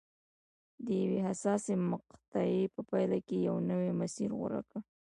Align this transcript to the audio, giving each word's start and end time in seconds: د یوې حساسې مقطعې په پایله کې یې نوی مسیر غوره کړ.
د 0.85 0.87
یوې 1.03 1.19
حساسې 1.27 1.73
مقطعې 1.91 2.63
په 2.75 2.81
پایله 2.89 3.17
کې 3.27 3.37
یې 3.45 3.53
نوی 3.69 3.91
مسیر 3.99 4.29
غوره 4.37 4.61
کړ. 4.69 4.77